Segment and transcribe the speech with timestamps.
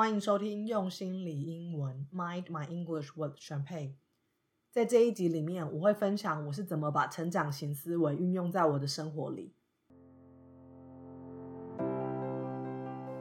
[0.00, 3.96] 欢迎收听用心理英文 Mind My English with c h a m p a g n。
[4.72, 9.52] 在这一集里面，我会分享我是怎么把成长型思维运用在我的生活里。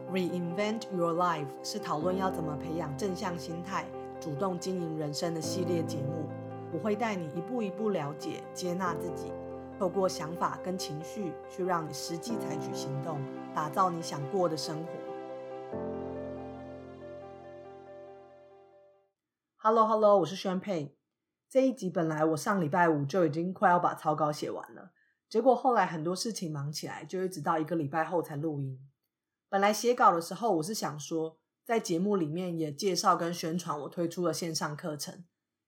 [0.10, 3.86] Reinvent Your Life 是讨论要怎么培养正向心态、
[4.22, 6.30] 主动经营人生的系列节目。
[6.72, 9.34] 我会带你一步一步了解、接纳自己，
[9.78, 13.20] 透过想法跟情绪去让你实际采取行动，
[13.54, 14.99] 打造你想过的生活。
[19.62, 20.98] Hello Hello，我是宣佩。
[21.50, 24.94] 这一集本来我上礼拜五就已经快要把草稿写完了，
[25.28, 28.80] 结果后来很多事情忙起来，就一直到一个礼拜后才录音。
[29.50, 35.26] 本来写稿的时候，我是想说在节目里面也介绍跟宣传我推出的线上课程。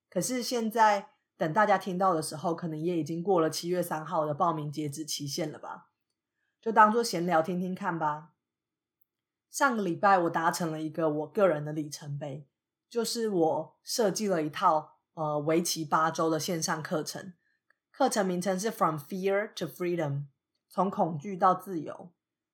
[0.08, 5.90] 可是现在等大家听到的时候，可能也已经过了七月三号的报名截止期限了吧？
[6.62, 8.30] 就当做闲聊听听看吧。
[9.50, 12.48] 上个礼拜我达成了一个我个人的里程碑，
[12.92, 17.32] 就是我设计了一套呃为期八周的线上课程，
[17.90, 20.26] 课程名称是 From Fear to Freedom，
[20.68, 22.12] 从恐惧到自由。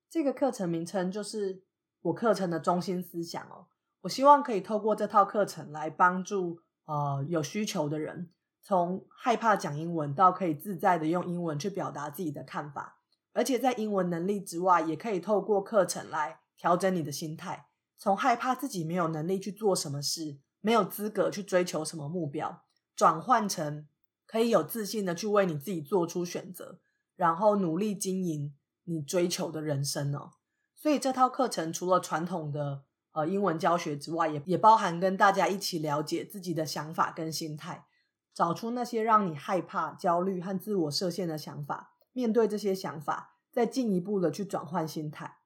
[0.08, 1.64] 这个课程名称就是
[2.02, 3.66] 我课程的中心思想哦。
[4.02, 6.60] 我希望可以透过这套课程来帮助。
[6.84, 8.30] 呃，有需求的人，
[8.62, 13.00] 从害怕讲英文到可以自在的用英文去表达自己的看法，
[13.34, 17.67] 而且在英文能力之外，也可以透过课程来调整你的心态，
[17.98, 22.62] 从害怕自己没有能力去做什么事，没有资格去追求什么目标，
[22.94, 23.86] 转换成
[24.26, 26.80] 可以有自信的去为你自己做出选择，
[27.16, 30.30] 然后努力经营你追求的人生哦。
[30.74, 32.84] 所以这套课程除了传统的。
[33.12, 37.86] 呃，英文教学之外，也也包含跟大家一起了解自己的想法跟心态，
[38.32, 45.37] 找出那些让你害怕、焦虑和自我设限的想法，面对这些想法，再进一步的去转换心态。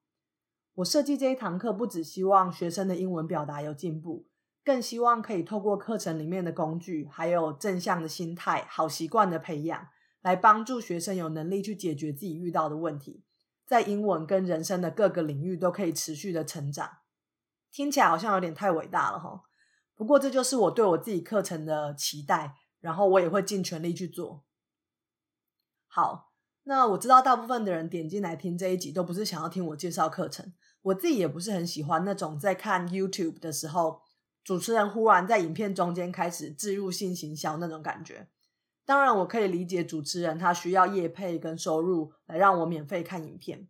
[0.77, 4.27] 我设计这一堂课，不只希望学生的英文表达有进步，
[4.65, 9.89] 更希望可以透过课程里面的工具，还有正向的心态、好习惯的培养，
[10.23, 13.23] 来帮助学生有能力去解决自己遇到的问题，
[13.67, 16.99] 在英文跟人生的各个领域都可以持续的成长。
[17.71, 19.43] 听起来好像有点太伟大了哈，
[19.95, 24.45] 不过这就是我对我自己课程的期待，然后我也会尽全力去做。
[25.87, 26.32] 好，
[26.65, 30.53] 那我知道大部分的人点进来听这一集都不是想要听我介绍课程，
[30.83, 34.01] 我自己也不是很喜欢那种在看 YouTube 的时候，
[34.45, 38.29] 主持人忽然在影片中间开始置入性行销那种感觉。
[38.85, 43.69] 当然，我可以理解主持人他需要业配跟收入来让我免费看影片，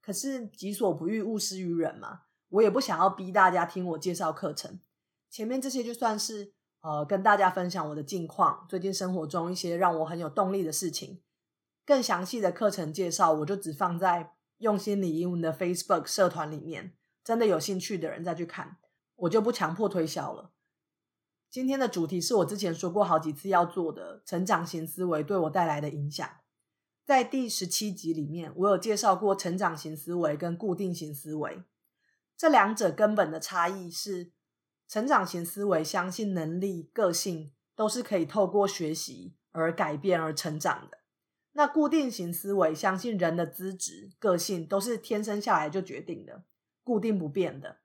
[0.00, 2.22] 可是己所不欲，勿施于人嘛。
[2.48, 4.78] 我也不想要逼大家听我介绍课程，
[5.30, 6.52] 前面这些就算是
[6.82, 11.20] 呃跟大家分享我的近况，最近生活中一些让我很有动力的事情。
[11.84, 16.94] 更详细的课程介绍，我就只放在用心理英文的 Facebook 社团里面，
[17.24, 18.76] 真的有兴趣的人再去看，
[19.16, 20.52] 我就不强迫推销了。
[21.50, 26.26] 今天的主题是我之前说过好几次要做的成长型思维对我带来的影响，
[27.04, 31.62] 在第十七集里面，我有介绍过成长型思维跟固定型思维。
[32.36, 34.32] 这两者根本的差异是，
[34.88, 41.01] 成长型思维相信能力、个性都是可以透过学习而改变而成长的。
[41.52, 46.44] 那固定型思维相信人的资质、个性都是天生下来就决定的，
[46.82, 47.78] 固定不变的。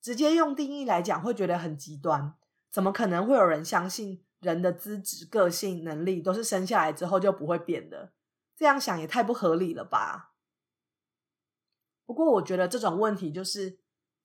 [0.00, 2.34] 直接用定义来讲，会觉得很极端。
[2.70, 8.12] 怎么可能会有人相信人的资质、个性、能力都是生下来之后就不会变的？
[8.56, 10.34] 这样想也太不合理了吧？
[12.06, 13.78] 不过，我觉得这种问题就是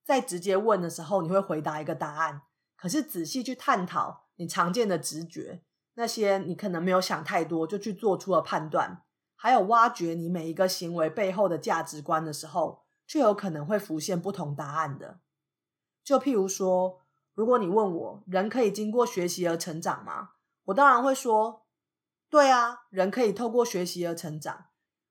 [0.04, 2.42] 在直接问的时候，你会回答一个答案。
[2.76, 5.62] 可是仔细去探讨你常见的直觉，
[5.98, 9.02] 那些你可能没有想太多就去做出了判断，
[9.34, 15.18] 还有挖掘你每一个行为背后的价值观的时候，却有可能会浮现不同答案的。
[16.04, 17.00] 就譬如说，
[17.34, 20.34] 如果你问我，人可以经过学习而成长吗？
[20.66, 21.66] 我当然会说，
[22.30, 24.66] 对啊，人可以透过学习而成长。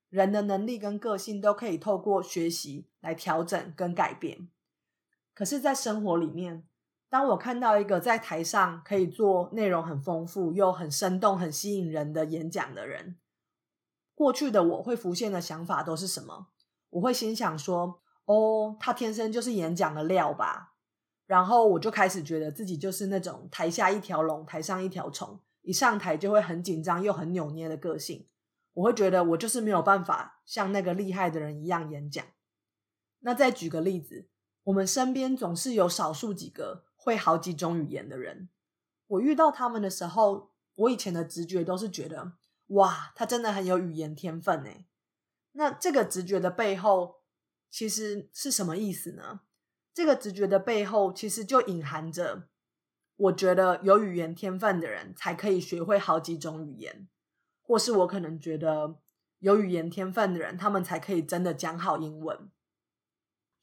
[0.08, 4.48] 人的能力跟个性都可以透过学习来调整跟改变。
[5.34, 6.66] 可是，在生活里面，
[7.10, 13.16] 当我看到一个在台上可以做内容很丰富又很生动、很吸引人的演讲的人，
[14.14, 16.48] 过去的我会浮现的想法都是什么？
[16.90, 20.74] 我会心想说：“哦，他天生就是演讲的料吧。”
[21.26, 28.26] 然后我就开始觉得自己就是那种台下一条龙、台上一条虫，一上台就会很紧张又很扭捏的个性。
[28.72, 32.24] 我会觉得我就是没有办法像那个厉害的人一样演讲。
[33.20, 34.28] 那再举个例子，
[34.64, 38.48] 我们身边总是有少数几个会好几种语言的人。
[39.06, 42.32] 我遇到他们的时候，我以前的直觉都是觉得，
[42.66, 44.86] 哇，他真的很有语言天分诶。
[45.52, 47.22] 那这个直觉的背后
[47.70, 49.40] 其实是什么意思呢？
[49.94, 52.48] 这个直觉的背后，其实就隐含着，
[53.16, 57.08] 我觉得有语言天分的人才可以学会好几种语言，
[57.62, 59.00] 或是我可能觉得
[59.38, 62.50] 有语言天分的人，他们才可以真的讲好英文。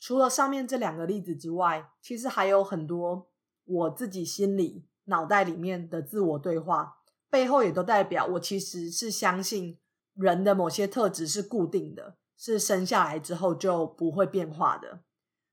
[0.06, 3.32] 除了上面这两个例子之外，其实还有很多
[3.64, 6.98] 我自己心里脑袋里面的自我对话，
[7.28, 9.80] 背后也都代表我其实是相信
[10.14, 15.00] 人的某些特质是固定的，是生下来之后就不会变化的。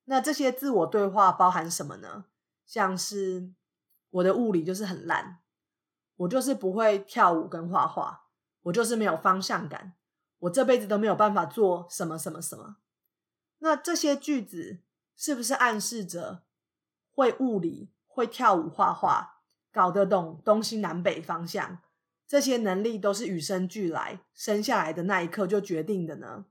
[0.04, 2.26] 那这些自我对话包含什么呢？
[2.66, 3.54] 像是
[4.10, 5.38] 我的物理就是很烂，
[6.16, 8.26] 我就是不会跳舞跟画画，
[8.64, 9.94] 我就是没有方向感，
[10.40, 12.76] 我这辈子都没有办法做什么什么什么。
[13.64, 14.80] 那这些句子
[15.16, 16.42] 是不是暗示着
[17.12, 21.78] 会物理、会跳舞、画画、搞得懂东西南北方向
[22.26, 26.46] 这些能力都是与生俱来、生下来的那一刻就决定的呢？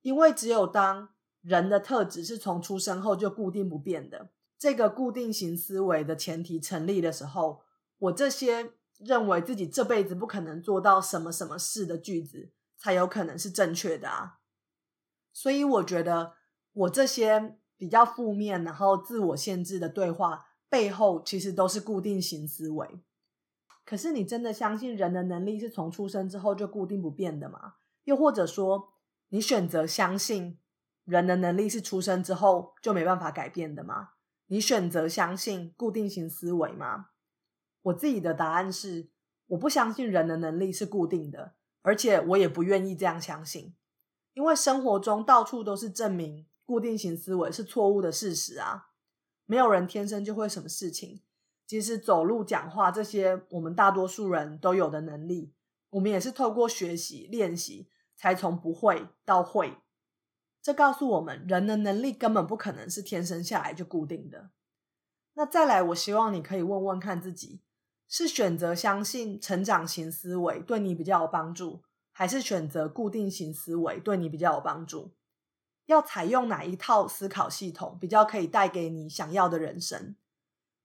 [0.00, 1.10] 因为只有当
[1.42, 7.60] 人的特质是从出生后就固定不变的，这个固定型思维的前提成立的时候，
[7.98, 14.38] 我这些认为自己这辈子不可能做到什么什么事的句子才有可能是正确的啊。
[15.30, 16.36] 所以我觉得。
[16.74, 23.00] 我这些比较负面，然后自我限制的对话背后，其实都是固定型思维。
[23.84, 27.74] 可是，你真的相信人的能力是从出生之后就固定不变的吗？
[28.04, 28.94] 又或者说，
[29.28, 30.58] 你选择相信
[31.04, 34.10] 人的能力是出生之后就没办法改变的吗？
[34.46, 37.10] 你选择相信固定型思维吗？
[37.82, 39.10] 我自己的答案是，
[39.48, 43.74] 我不相信人的能力是固定的，而且我也不愿意这样相信，
[44.32, 46.46] 因为生活中到处都是证明。
[46.64, 48.88] 固定型思维是错误的事实啊！
[49.46, 51.20] 没有人天生就会什么事情。
[51.66, 55.54] 即使走路、讲话这些，我们大多数人都有的能力，
[55.90, 59.78] 我们也是透过学习、练习，才从不会到会。
[60.62, 64.50] 这告诉我们，人的能力根本不可能是天生下来就固定的。
[65.34, 67.60] 那再来，我希望你可以问问看自己：
[68.08, 71.82] 是选择相信成长型思维对你比较有帮助，
[72.12, 75.12] 还是选择固定型思维对你比较有帮助？
[75.86, 80.16] 要采用哪一套思考系统比较可以带给你想要的人生？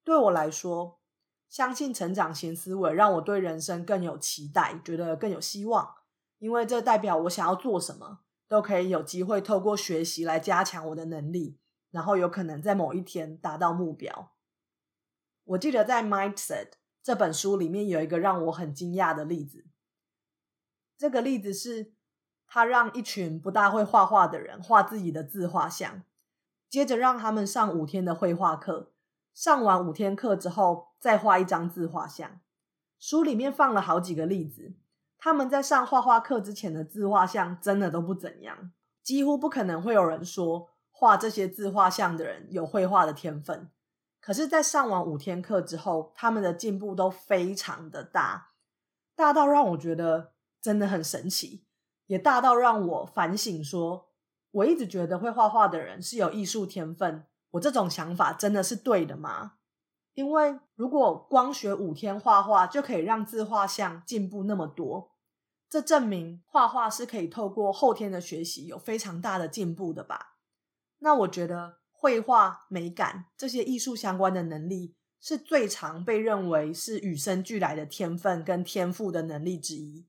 [0.03, 0.99] 对我来说，
[1.47, 5.95] 相信成长型思维让我对人生更有期待，觉得更有希望，
[6.39, 11.57] 因为这代表我想要做什么都可以有机会透过学习来加强我的能力，
[11.91, 14.33] 然后有可能在某一天达到目标。
[15.45, 16.35] 我记得在《Mindset》
[17.01, 19.65] 这本书里面有一个让我很惊讶的例子，
[20.97, 21.93] 这个例子是。
[22.49, 26.01] 他让一群不大会画画的人画自己的自画像，
[26.67, 28.91] 接着让他们上五天的绘画课。
[29.35, 32.41] 上完五天课之后，再画一张自画像。
[32.97, 34.73] 书里面放了好几个例子，
[35.17, 38.71] 他们在上画画课之前的自画像真的都不怎样，
[39.03, 43.69] 几乎不可能会有人说画这些自画像的人有绘画的天分。
[44.19, 48.49] 可是，在上完五天课之后，他们的进步都非常的大，
[49.15, 51.63] 大到让我觉得真的很神奇。
[52.09, 54.07] 也大到让我反省，说
[54.49, 59.53] 我一直觉得会画画的人是有艺术天分，我这种想法真的是对的吗？
[60.15, 65.11] 因为如果光学五天画画就可以让自画像进步那么多，
[65.69, 70.37] 这证明画画是可以透过后天的学习有非常大的进步的吧？
[70.97, 80.07] 那我觉得绘画、美感这些艺术相关的能力是最常被认为是与生俱来的天分跟天赋的能力之一。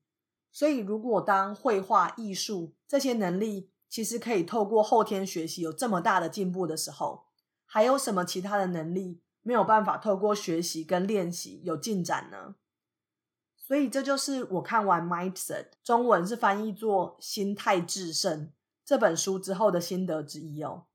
[0.53, 7.27] 所以，如果当绘画、艺术这些能力其实可以透过后天学习有这么大的进步的时候，
[7.65, 12.57] 还有什么其他的能力没有办法透过学习跟练习有进展呢？
[13.57, 18.51] 所以，这就是我看完《Mindset》中文是翻译作“心态制胜”
[18.85, 20.87] 这本书之后的心得之一哦。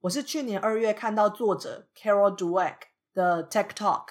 [0.00, 2.78] 我是去年二月看到作者 Carol Dweck
[3.14, 4.06] 的 Tech Talk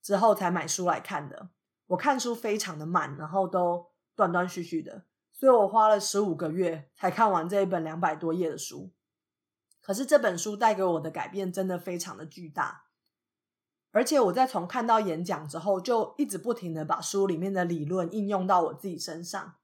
[0.00, 1.50] 之后才买书来看的。
[1.88, 3.93] 我看书非常的慢，然后都。
[4.16, 8.92] 断断续续的，所以我花了十五个月才看完这一本两百多页的书。
[9.80, 12.84] 可是这本书带给我的改变真的非常的巨大，
[13.90, 19.56] 而且我在从看到演讲之后，就一直不停的把书里面的理论应用到我自己身上。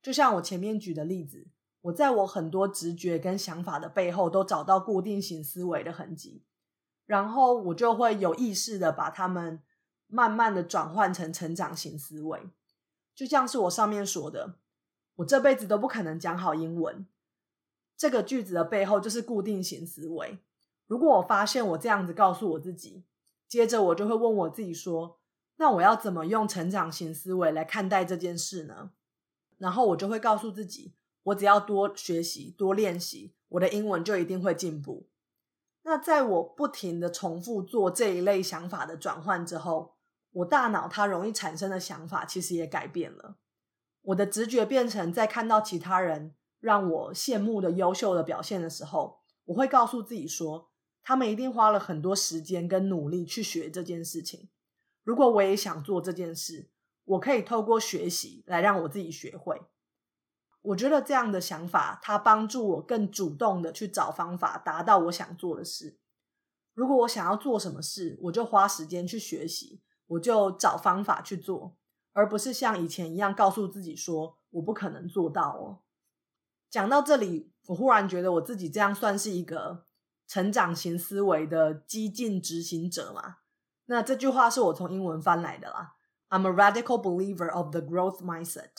[0.00, 1.48] 就像我前面举的例子，
[1.82, 6.44] 我在我很多直觉跟想法的背后，都找到固定型思维的痕迹，
[7.04, 9.62] 然后我就会有意识的把它们
[10.06, 12.48] 慢慢的转换成成长型思维。
[13.18, 14.54] 就像是我上面说的，
[15.16, 17.04] 我这辈子都不可能讲好英文。
[17.96, 20.38] 这个句子的背后就是固定型思维。
[20.86, 23.04] 如果我发现我这样子告诉我自己，
[23.48, 25.18] 接着我就会问我自己说：
[25.56, 28.92] 那我要怎么用成长型思维来看待这件事呢？
[29.56, 30.94] 然后我就会告诉自己，
[31.24, 35.08] 我只要多学习、多练习，我的英文就一定会进步。
[35.82, 39.96] 那在我不停的重复做这一类想法的转换之后，
[40.30, 43.36] 我大脑它容易产生的想法其实也改变了。
[44.02, 50.70] 我的直觉变成在看到其他人让我羡慕的优秀的表现的时候，我会告诉自己说，
[51.02, 54.48] 他们一定花了很多时间跟努力去学这件事情。
[55.02, 56.70] 如果我也想做这件事，
[57.04, 59.62] 我可以透过学习来让我自己学会。
[60.60, 65.96] 我觉得这样的想法，它帮助我更主动的去找方法，达到我想做的事。
[66.74, 71.76] 如果我想要做什么事，我就花时间去学习，我就找方法去做，
[72.12, 75.78] 而不是像以前一样告诉自己说我不可能做到哦。
[76.68, 79.86] 讲到这里，我忽然觉得我自己这样算是一个
[80.26, 83.36] 成长型思维的激进执行者嘛？
[83.86, 85.94] 那这句话是我从英文翻来的啦。
[86.28, 88.70] I'm a radical believer of the growth mindset.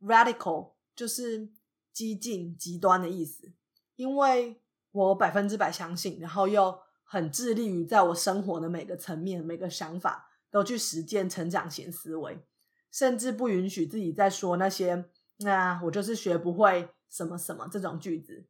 [0.00, 1.50] Radical 就是
[1.92, 3.52] 激进、极端的意思。
[3.96, 12.46] 因为我百分之百相信，然后又很致力于在我生活的每个层面、每个想法都去实践成长型思维，
[12.92, 15.06] 甚至不允许自己再说那些
[15.42, 18.44] “那我就是学不会什么什么”这种句子。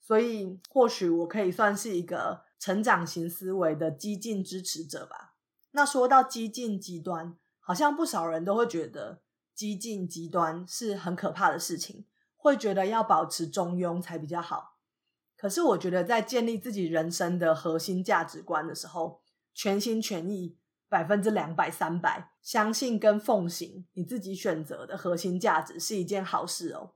[0.00, 5.34] 所以，或许我可以算是一个成长型思维的激进支持者吧。
[5.72, 7.36] 那说到激进极端。
[7.62, 9.20] 好像不少人都会觉得
[9.54, 12.04] 激进极端是很可怕的事情，
[12.34, 14.78] 会觉得要保持中庸才比较好。
[15.36, 19.20] 可是我觉得在建立自己人生的核心价值观的时候，
[19.54, 20.56] 全心全意、
[20.90, 26.92] 百分之两百、三百相信跟奉行你自己选择的核心价值是一件好事哦。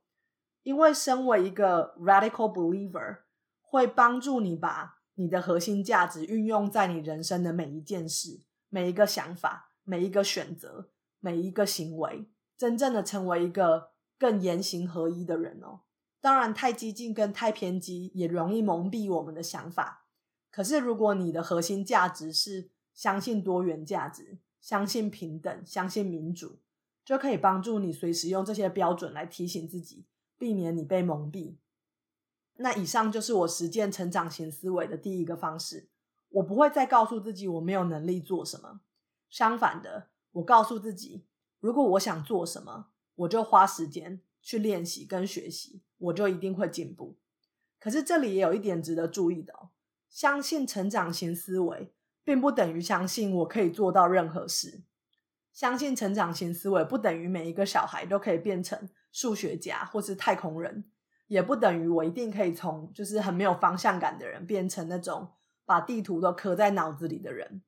[0.62, 3.20] 因为身为一个 radical believer，
[3.62, 9.70] 会帮助你把你的核心价值运用在你人生的每一件事、每一个想法。
[9.86, 10.88] 每一个选择，
[11.20, 15.80] 每一个行为，真正的成为一个更言行合一的人哦。
[16.22, 20.06] 当然，太激进跟太偏激也容易蒙蔽我们的想法。
[20.50, 26.60] 可是，如果你的核心价值是相信多元价值、相信平等、相信民主，
[27.04, 30.06] 就可以帮助你随时用这些标准来提醒自己，
[30.38, 31.56] 避免你被蒙蔽。
[32.56, 35.88] 那以上就是我实践成长型思维的第一个方式。
[36.30, 38.80] 我不会再告诉自己我没有能力做什么。
[39.28, 41.24] 相反的，我告诉自己，
[41.60, 42.86] 如果我想做什么，
[43.16, 47.16] 我就花时间去练习跟学习，我就一定会进步。
[47.78, 49.70] 可是这里也有一点值得注意的哦，
[50.08, 51.92] 相信成长型思维，
[52.24, 54.82] 并不等于相信我可以做到任何事。
[55.52, 60.90] 相信成长型思维，不等于每一个小孩都可以变成数学家或是太空人，
[61.28, 65.32] 也不等于我一定可以从就是很没有方向感的人，变成那种
[65.64, 67.62] 把地图都刻在脑子里的人。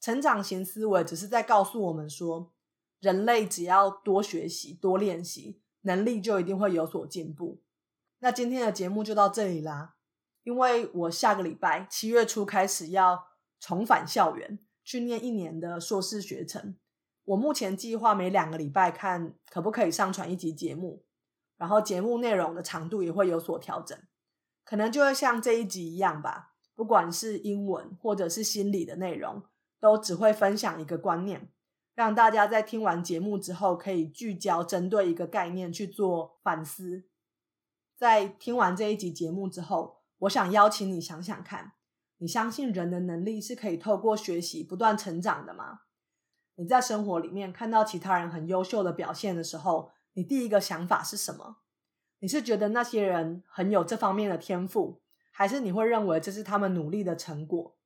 [0.00, 2.52] 成长型思维只是在告诉我们说，
[3.00, 7.62] 人类只要多学习、多练习，能力就一定会有所进步。
[8.18, 9.94] 那今天的节目就到这里啦，
[10.42, 13.29] 因为我下个礼拜七月初开始要
[13.60, 16.74] 重返校园去念一年的硕士学程。
[17.24, 21.04] 我目前计划每两个礼拜看可不可以上传一集节目，
[21.56, 23.96] 然后节目内容的长度也会有所调整，
[24.64, 29.44] 可能就会像这一集一样吧，不管是英文或者是心理的内容。
[29.82, 31.50] 都只会分享一个观念，
[31.94, 37.04] 让大家在听完节目之后可以聚焦，针对一个概念去做反思。
[37.96, 41.72] 在听完这一集节目之后，我想邀请你想想看：
[42.20, 45.80] 你相信人的能力是可以透过学习不断成长的吗？
[46.54, 51.58] 你在生活里面看到其他人很优秀的表现的时候，你第一个想法是什么？
[52.20, 55.00] 你是觉得那些人很有这方面的天赋，
[55.32, 57.76] 还是你会认为这是他们努力的成果？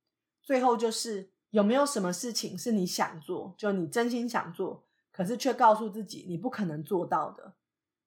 [0.41, 1.31] 最后就是。
[1.51, 7.53] 有没有什么事情是你想做，就你真心想做，可是却告诉自己你不可能做到的？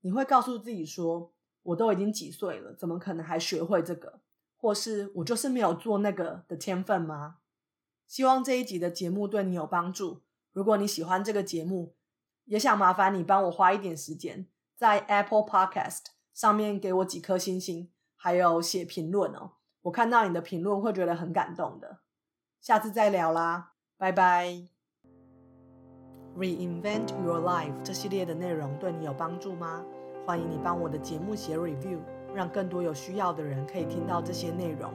[0.03, 1.33] 你会告诉自己说
[1.63, 4.21] ：“我都已经几岁了，怎么可能还学会这个？”
[4.59, 7.37] 或是“我就是没有做那个的天分吗？”
[8.07, 10.23] 希望这一集的节目对你有帮助。
[10.53, 11.95] 如果你喜欢这个节目，
[12.45, 16.01] 也想麻烦你帮我花一点时间，在 Apple Podcast
[16.35, 19.53] 上面给我几颗星星，还有写评论哦。
[19.83, 22.01] 我看到你的评论会觉得很感动的。
[22.61, 24.69] 下次再聊啦，拜拜。
[26.37, 29.85] Reinvent Your Life 这系列的内容对你有帮助吗？
[30.27, 31.99] 欢迎你帮我的节目写 review，
[32.35, 34.93] 让更多有需要的人可以听到这些内容，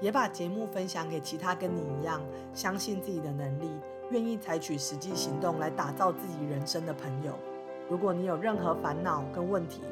[0.00, 2.20] 也把节目分享给其他跟你一样
[2.52, 3.70] 相信自己的能力、
[4.10, 7.32] 愿意采取实际行动来打造自己人生的朋友。
[7.88, 9.82] 如果你有任何烦恼跟问题，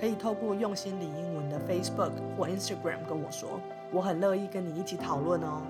[0.00, 3.60] 可以透过用心理英文的 Facebook 或 Instagram 跟我说，
[3.92, 5.62] 我很乐意跟你一起讨论哦。